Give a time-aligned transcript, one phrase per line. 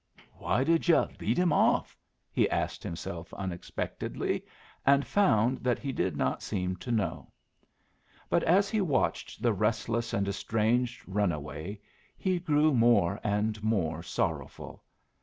[0.33, 1.95] "Why did yu' lead him off?"
[2.31, 4.43] he asked himself unexpectedly,
[4.83, 7.31] and found that he did not seem to know;
[8.27, 11.79] but as he watched the restless and estranged runaway
[12.17, 14.83] he grew more and more sorrowful.